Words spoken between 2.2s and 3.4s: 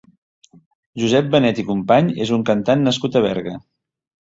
és un cantant nascut a